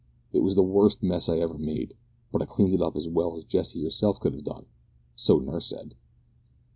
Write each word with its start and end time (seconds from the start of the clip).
It 0.33 0.39
was 0.41 0.55
the 0.55 0.63
worst 0.63 1.03
mess 1.03 1.29
I 1.29 1.37
ever 1.37 1.59
made, 1.59 1.93
but 2.31 2.41
I 2.41 2.45
cleaned 2.47 2.73
it 2.73 2.81
up 2.81 2.95
as 2.95 3.07
well 3.07 3.37
as 3.37 3.43
Jessie 3.43 3.83
herself 3.83 4.19
could 4.19 4.33
have 4.33 4.43
done 4.45 4.65
so 5.13 5.37
nurse 5.37 5.67
said." 5.67 5.93